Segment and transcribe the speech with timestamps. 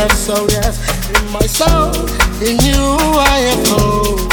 [0.00, 0.80] have soul, yes.
[1.12, 1.92] In my soul,
[2.40, 2.80] in you
[3.20, 4.32] I have hope.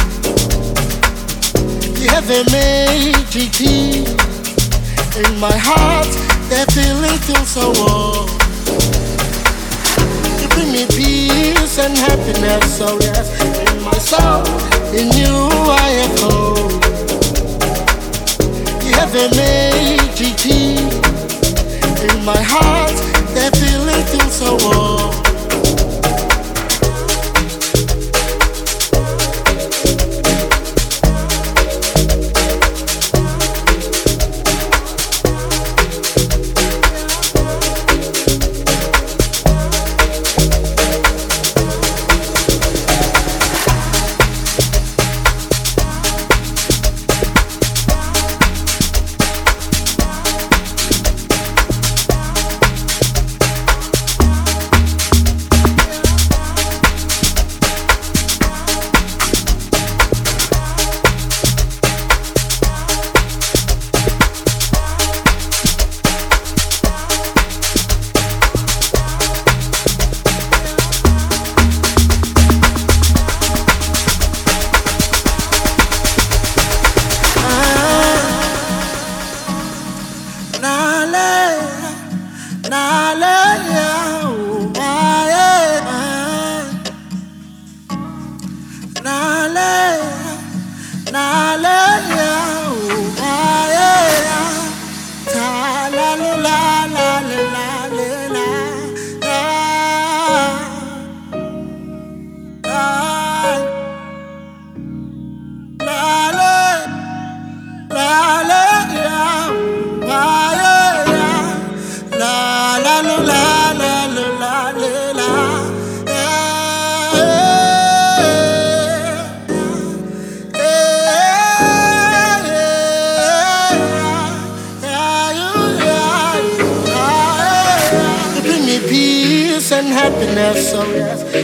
[2.00, 4.06] You have a magic key.
[5.20, 6.08] In my heart,
[6.48, 8.32] that feeling feels so warm.
[10.40, 13.28] You bring me peace and happiness, so yes.
[13.68, 14.48] In my soul,
[14.96, 15.36] in you
[15.68, 16.84] I have hope.
[18.86, 20.80] You have a magic key.
[22.08, 22.96] In my heart,
[23.36, 25.17] that feeling feels so warm.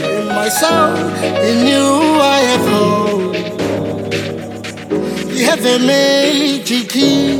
[0.02, 0.96] in my soul.
[1.48, 1.86] In you
[2.20, 3.34] I have hope.
[5.36, 7.38] You have a magic key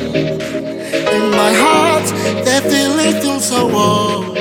[1.16, 2.06] in my heart
[2.44, 4.36] that feeling feels so warm.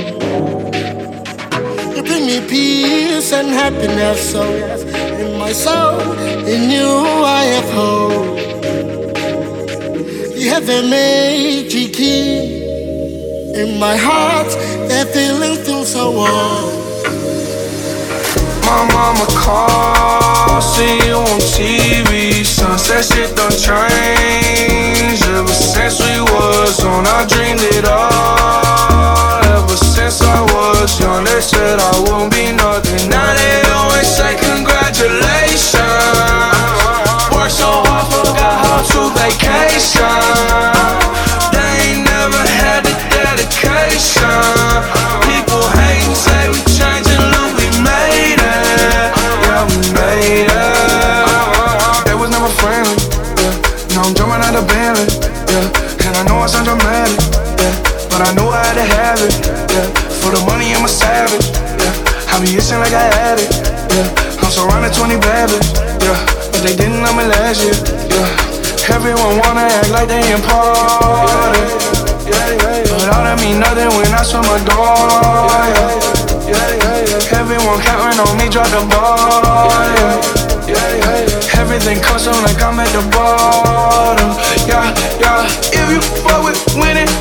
[1.95, 4.83] You bring me peace and happiness, so yes,
[5.19, 5.99] in my soul.
[6.47, 6.89] In you
[7.41, 8.37] I have hope.
[10.37, 12.61] You have a magic key
[13.55, 14.49] in my heart
[14.89, 16.82] that feeling feels so warm.
[18.65, 22.43] My mama calls, see you on TV.
[22.45, 27.05] Sunset shit done changed ever since we was on.
[27.05, 31.23] I dreamed it all ever since I was young.
[31.25, 33.09] They said I won't be nothing.
[33.09, 35.83] Now they always say congratulations.
[37.33, 40.72] Worked so hard, forgot how to vacation.
[59.29, 59.87] yeah.
[60.19, 61.47] For the money, I'm a savage,
[61.79, 61.93] yeah.
[62.31, 63.51] I be itching like I had it,
[63.93, 64.43] yeah.
[64.43, 65.71] I'm surrounded 20 babies,
[66.03, 66.17] yeah.
[66.51, 67.79] But they didn't, I'm a legend.
[68.11, 68.27] yeah.
[68.91, 71.55] Everyone wanna act like they important,
[72.91, 75.07] but all that mean nothing when I swim my door,
[76.43, 77.39] yeah.
[77.39, 79.71] Everyone counting on me, drop the ball,
[80.67, 81.61] yeah.
[81.61, 84.35] Everything custom like I'm at the bottom,
[84.67, 85.47] yeah, yeah.
[85.71, 87.12] If you fuck with winning.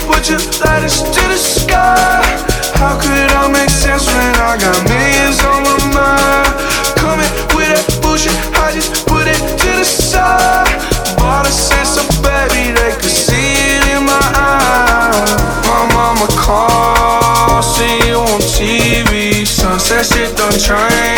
[20.72, 21.11] time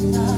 [0.00, 0.29] love.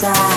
[0.00, 0.27] inside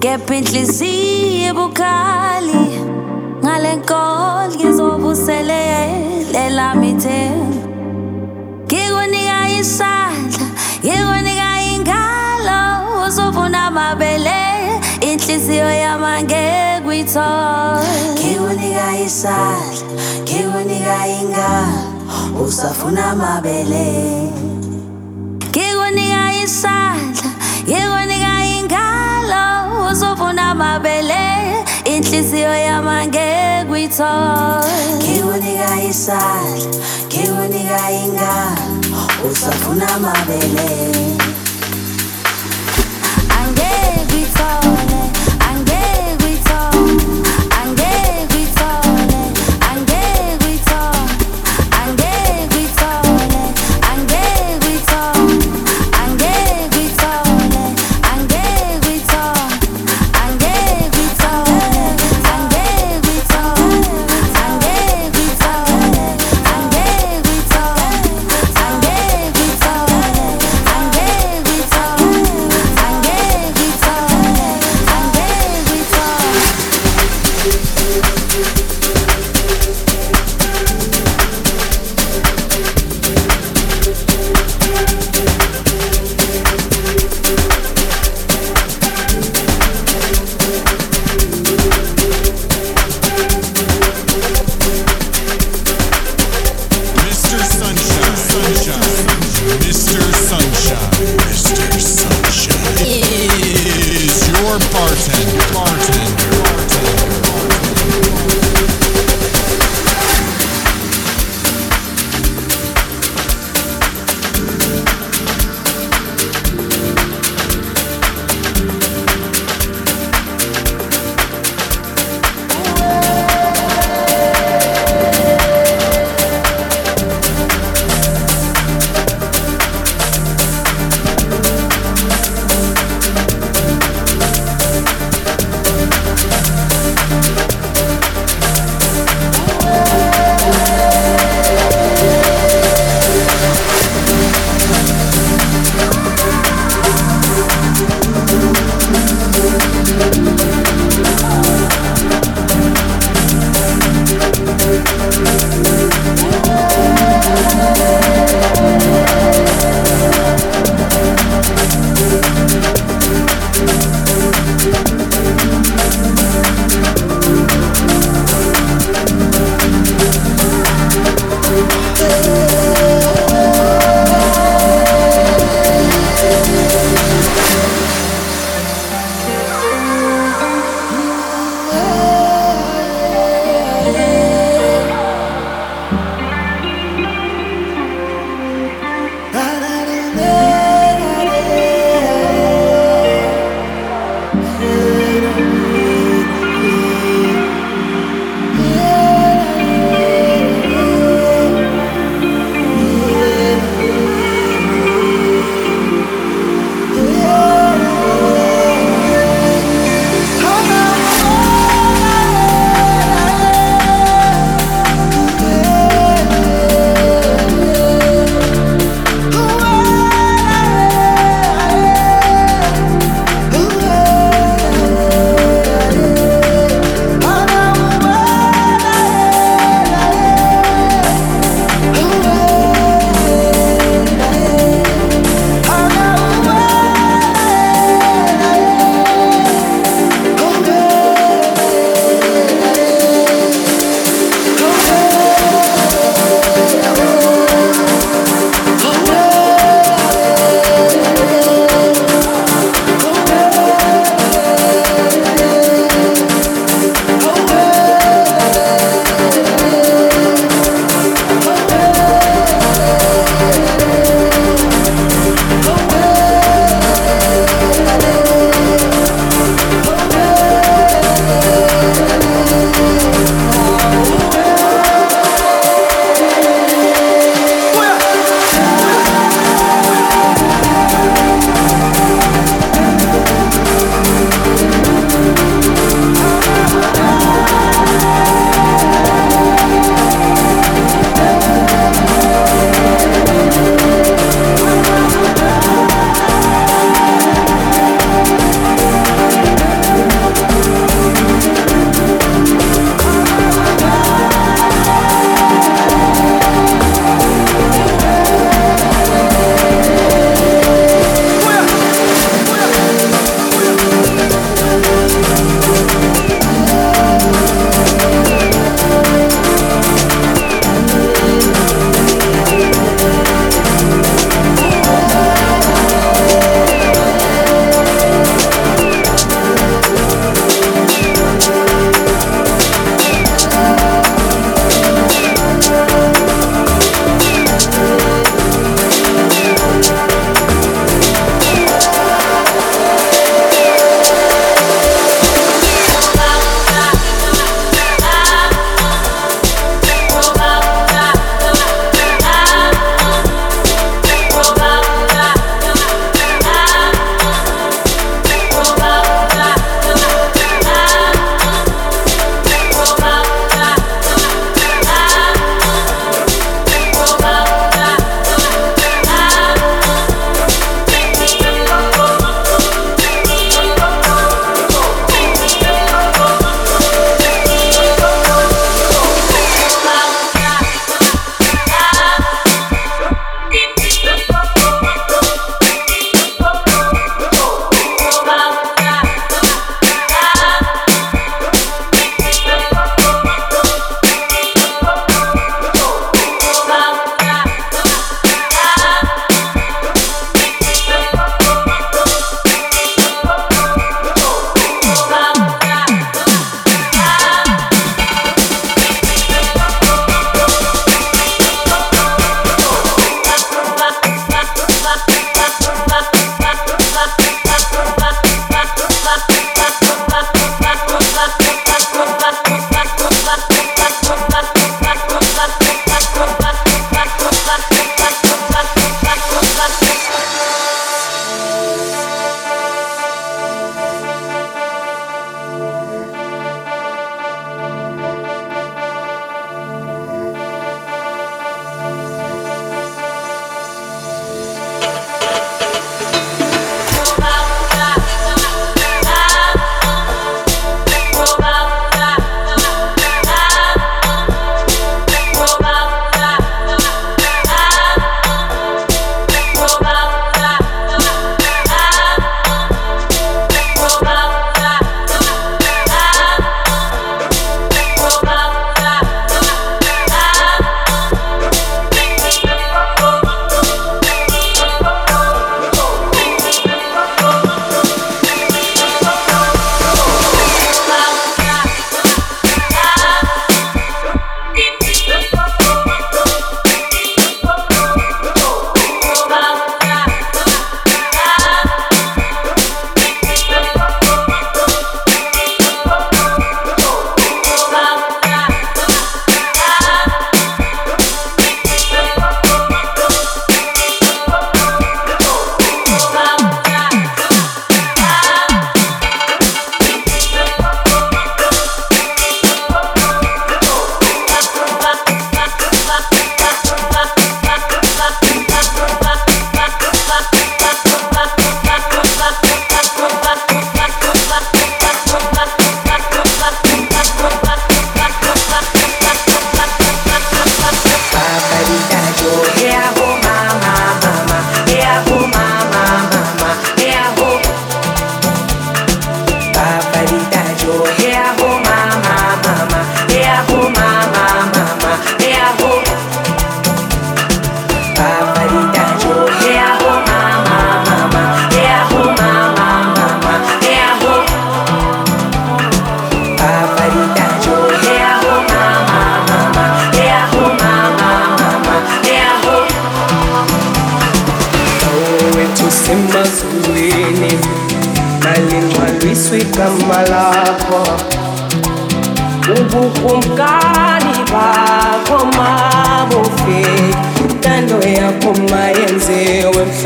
[0.00, 2.62] Kepha inhliziyo ebukhali
[3.42, 7.56] Ngale nkolo ngizobuselela elami ithemba
[8.66, 10.46] Ngikunika isandla,
[10.84, 12.60] ngikunika ingalo
[13.06, 14.40] Uzovuna amabele,
[15.00, 19.86] inhliziyo yami angeke uyithole Ngikunika isandla,
[20.22, 21.98] ngikunika ingalo
[22.44, 23.86] Usafuna amabele.
[25.50, 27.30] Ngikunika isandla,
[27.64, 27.97] ngikunika
[29.98, 31.14] uzofuna mabele
[31.84, 34.64] inhliziyo yama ngeke kuyithola
[34.96, 40.68] ngiwunika isandla ngiwunika ingalo usafuna mabele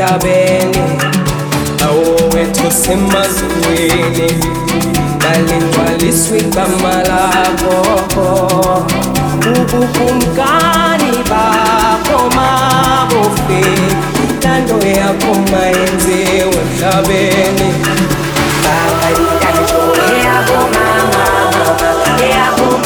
[0.07, 0.83] cha bene
[1.85, 4.27] awowe tusema zuwene
[5.19, 6.93] daliwaliswi kama
[9.61, 12.47] ubukumkani bakoma
[13.09, 13.63] bofe
[14.41, 17.73] kando yako maenzi wemhlabeni
[18.63, 19.09] Baba,
[20.23, 21.25] yabo mama,
[22.35, 22.77] yabo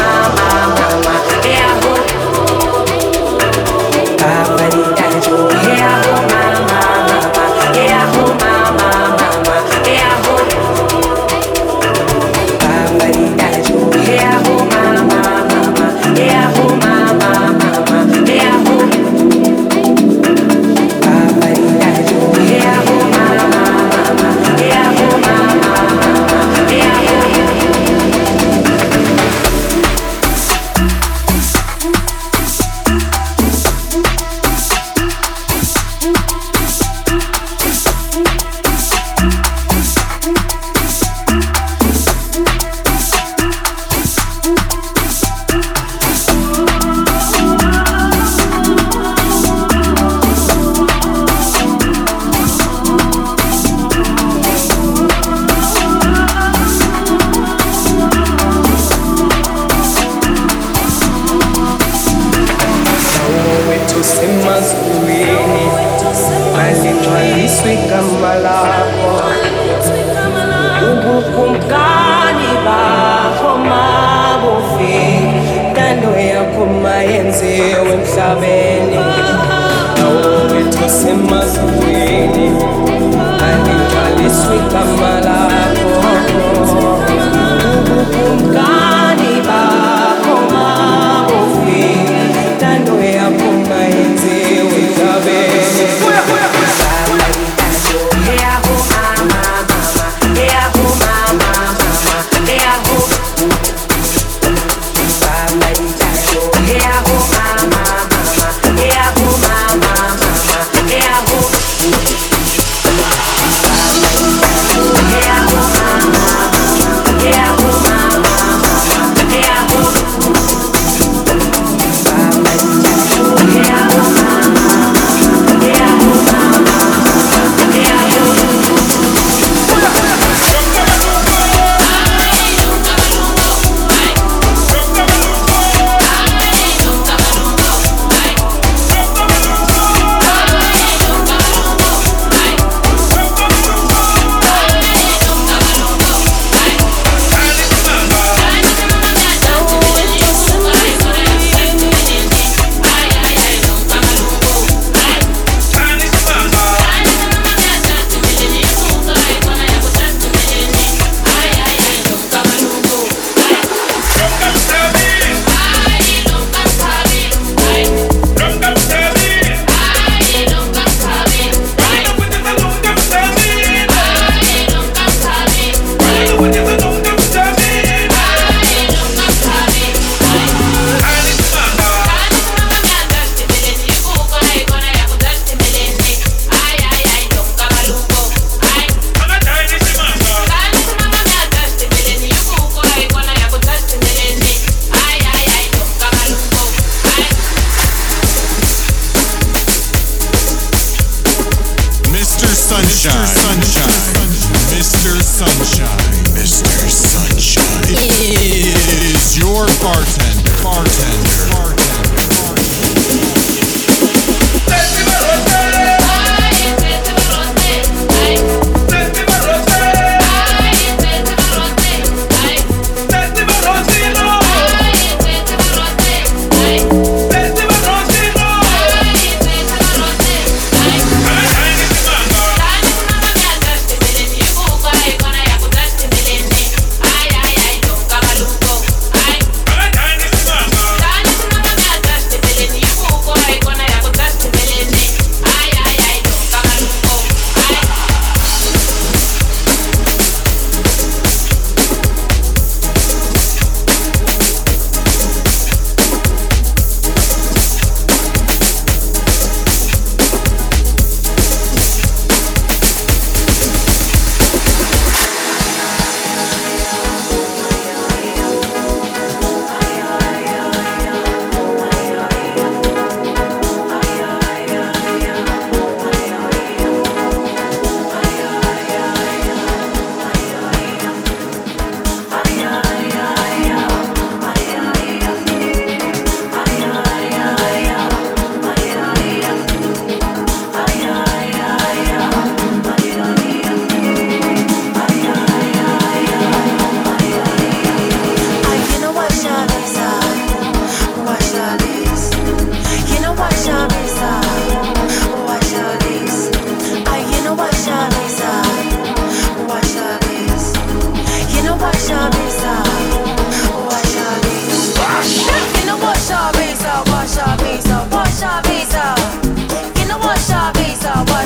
[203.98, 204.30] Sunshine.
[204.70, 205.22] Mr.
[205.22, 205.98] Sunshine.
[206.36, 206.90] Mr.
[206.90, 210.64] Sunshine is your bartender.
[210.64, 211.52] Bartender.
[211.52, 211.87] Bartender.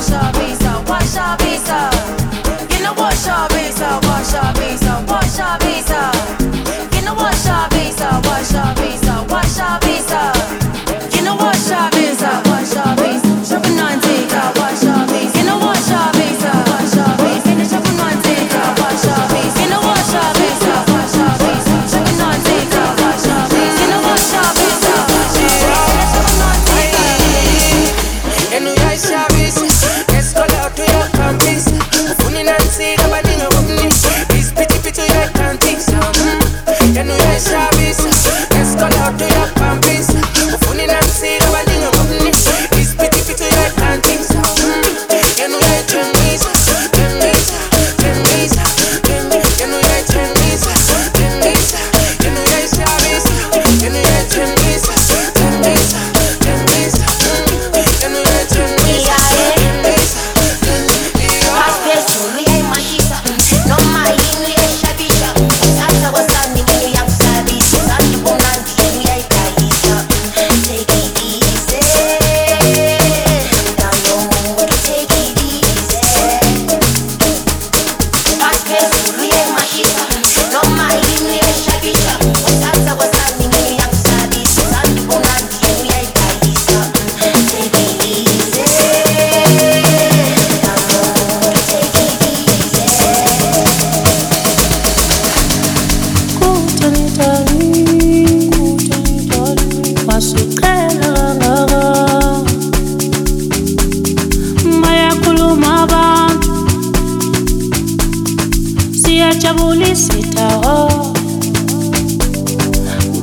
[0.02, 0.41] myself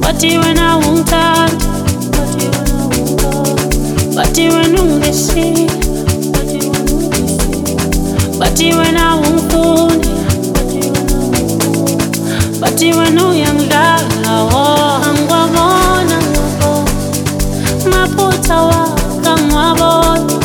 [0.09, 1.67] Bati wena wungthanda
[4.17, 5.69] Bati wena ungishi
[8.39, 10.09] Bati wena wungfuni
[12.61, 14.33] Bati wena uyangidala
[15.09, 16.89] angwabona ngabo
[17.91, 20.38] Maphutha wakamwabona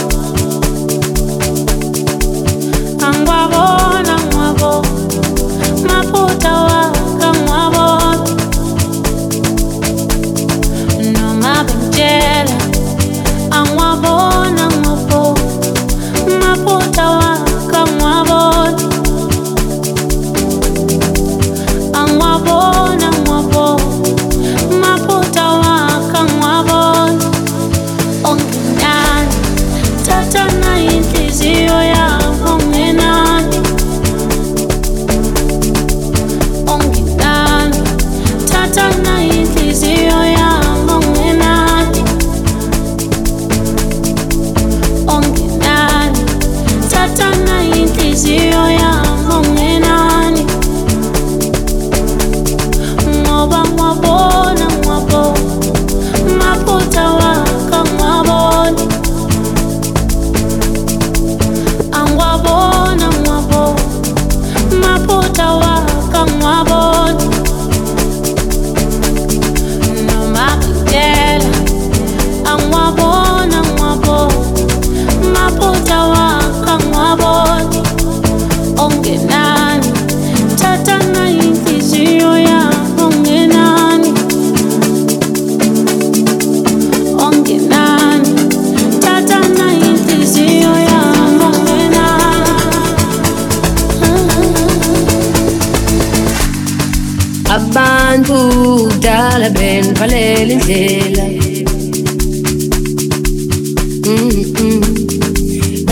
[98.28, 101.26] kudala bendivalela indlela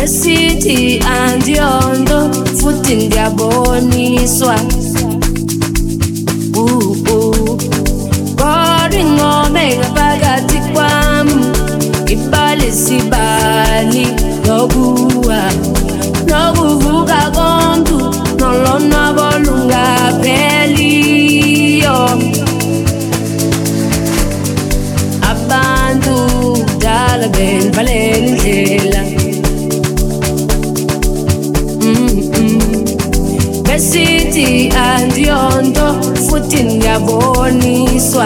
[0.03, 0.77] esithi
[1.15, 2.17] andiyonto
[2.59, 4.55] futhi ndiyaboniswa.
[6.53, 7.21] Kodwa
[9.01, 11.27] ingqome ngaphakathi kwam
[12.13, 14.05] ibalesibali
[14.45, 15.10] nokuthi
[27.41, 29.01] del valentela.
[31.81, 33.63] Mm, mm.
[33.63, 35.87] Besithi andiondo
[36.27, 38.25] futhi ngiyaboniswa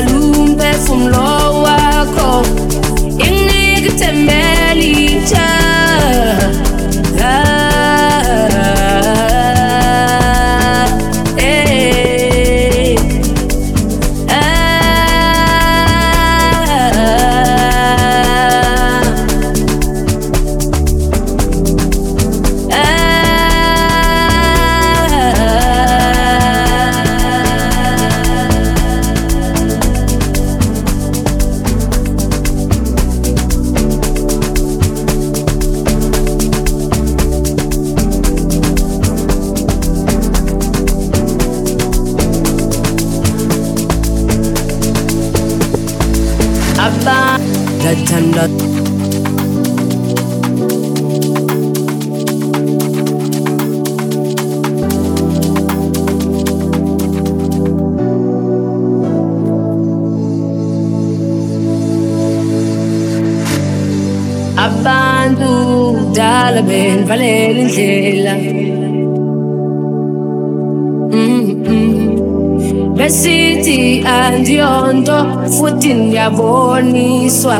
[75.81, 77.57] futhi ndiyaboniswa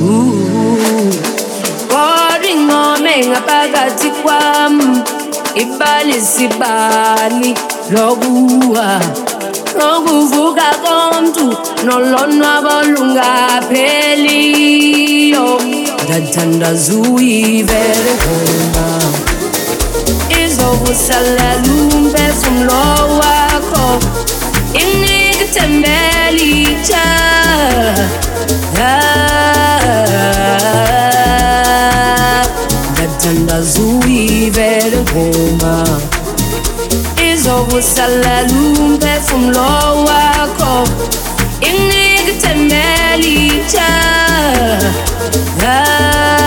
[0.00, 1.14] Uh.
[1.88, 5.02] kodwa ingome ngaphakathi kwam
[5.54, 7.54] ibalisibali
[7.90, 9.00] lokuwa
[9.78, 11.46] nokuvuka komntu
[11.84, 15.46] nolonwabo lungapheliyo
[16.04, 18.86] ndathandaza uyivele ngoma
[20.44, 22.82] izokusalela umphefumlo
[23.20, 23.86] wakho.
[25.54, 27.04] tambali ta
[32.96, 35.76] Dabdanda zui vere goma
[37.30, 40.72] Izobu salalum pesum lowa ko
[41.70, 43.90] Inig tambali ta
[45.62, 46.39] Ah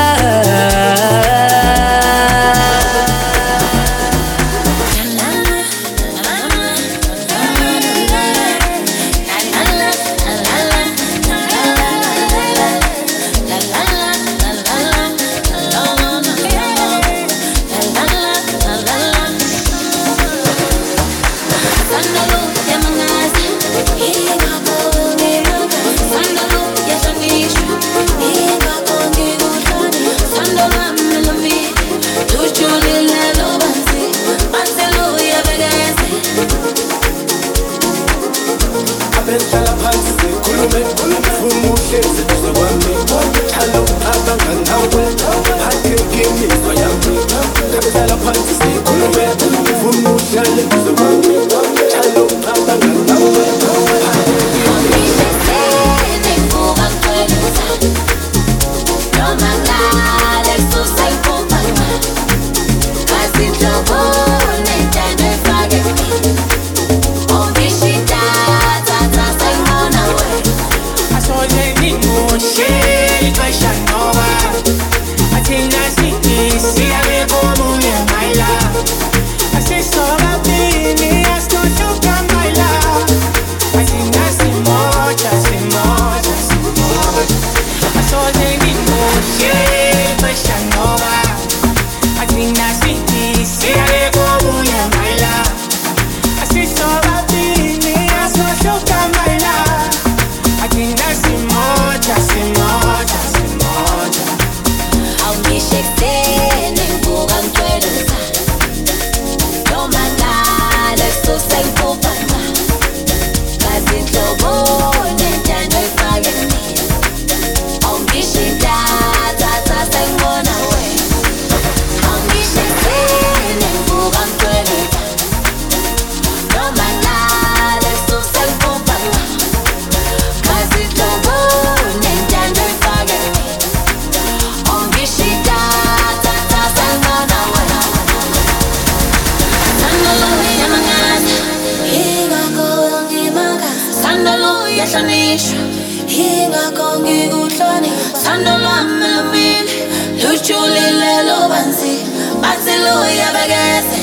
[153.47, 154.01] luyabekeze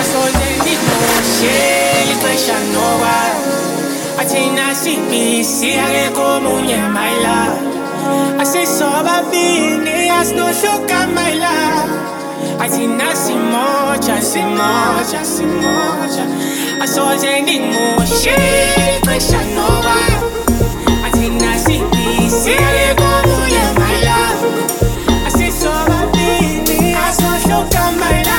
[0.00, 1.56] asoze ngimoshe
[2.12, 3.16] ixesha noba
[4.20, 7.38] athina sibi siyake komunye mayila
[8.42, 11.50] asisobabini asinohluka mayila
[12.60, 16.24] athina simoja simoja simoja
[16.84, 18.36] asoze ngimoshe
[19.02, 19.96] ixesha noba
[21.06, 23.05] athina sibi siyake komunye
[27.56, 28.35] asinohluka mayila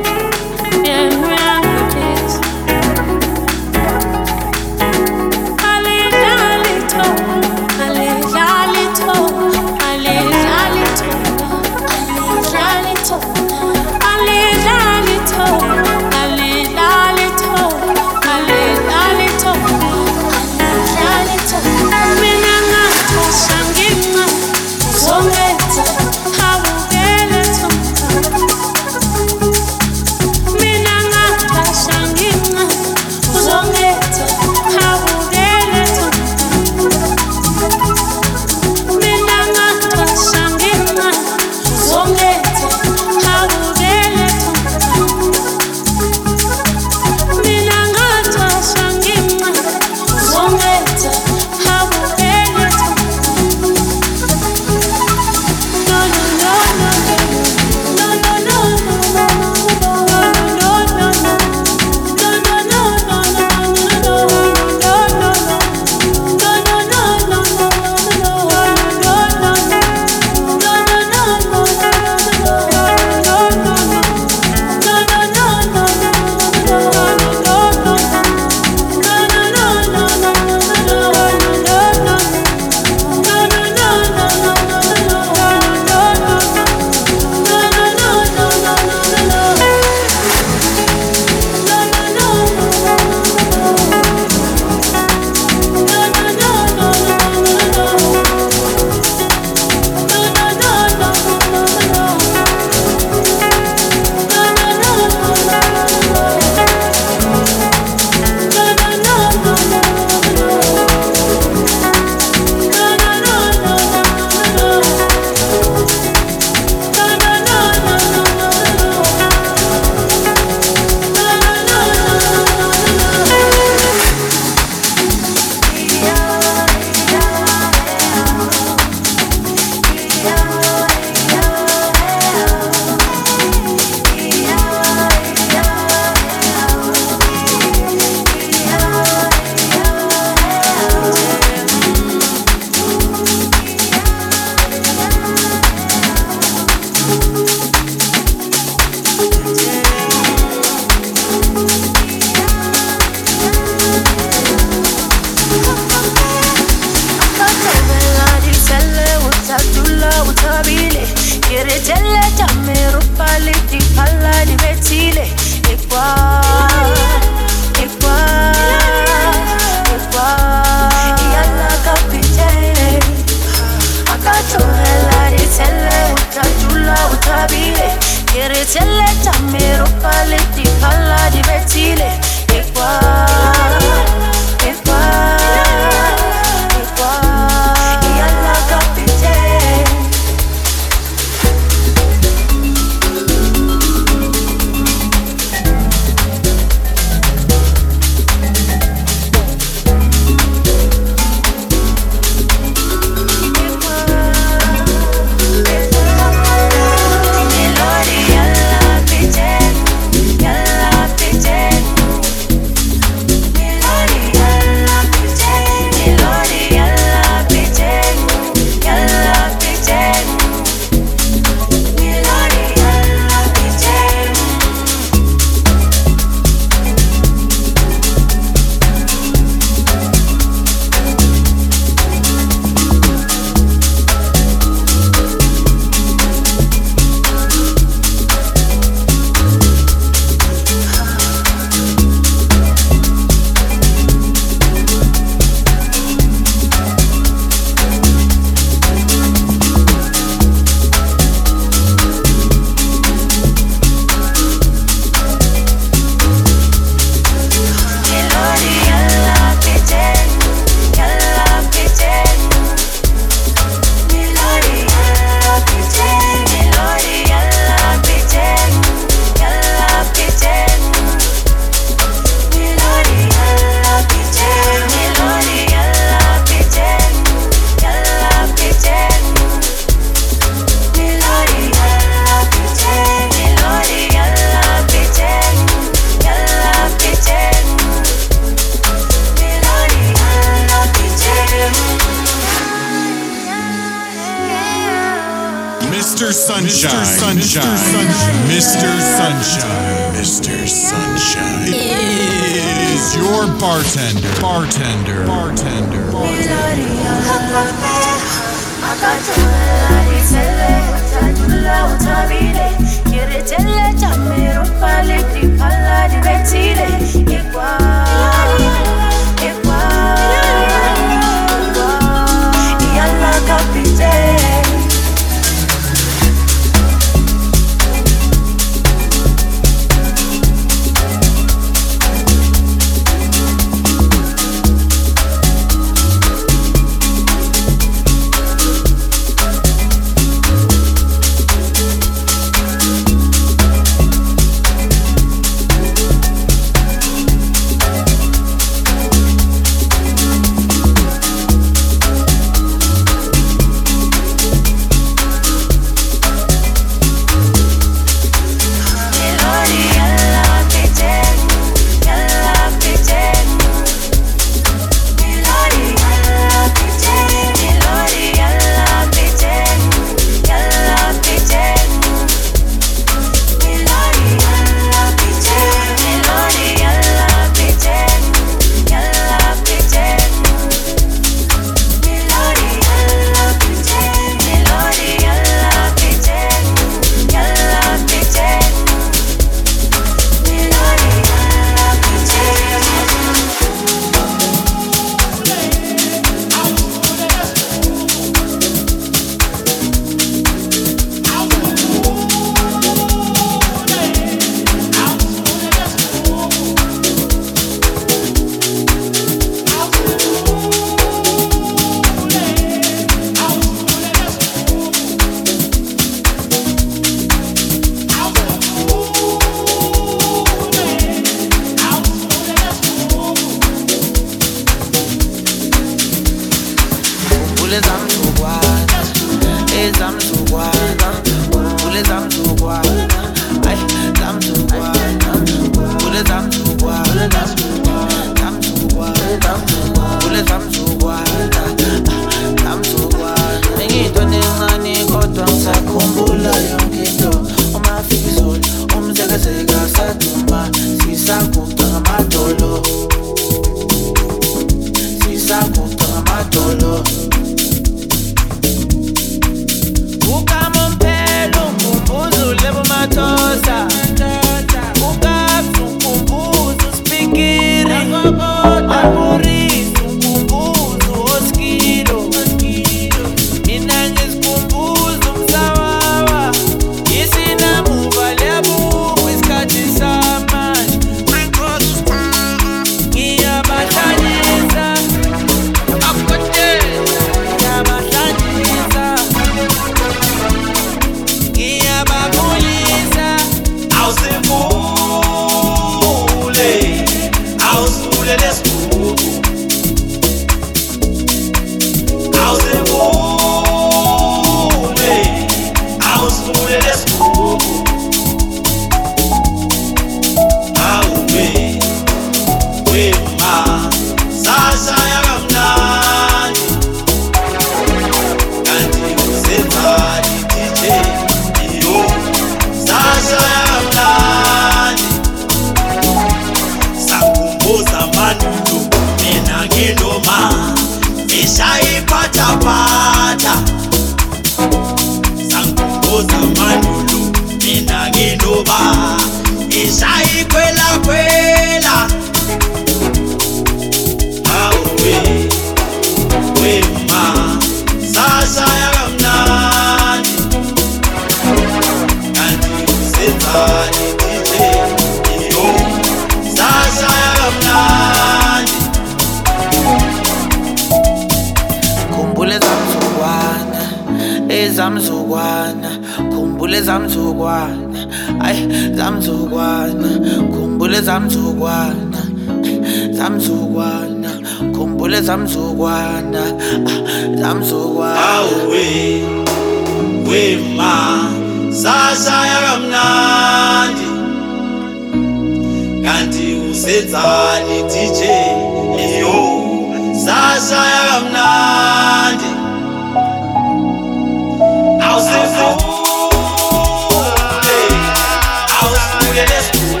[598.81, 600.00] house, do your best.